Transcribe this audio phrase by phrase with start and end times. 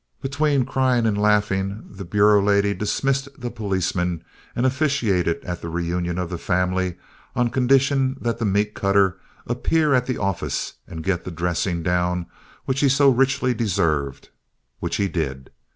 [0.19, 4.23] Between crying and laughing, "the Bureau lady" dismissed the policeman
[4.55, 6.95] and officiated at the reunion of the family
[7.35, 12.25] on condition that the meat cutter appear at the office and get the dressing down
[12.65, 14.29] which he so richly deserved,
[14.79, 15.51] which he did.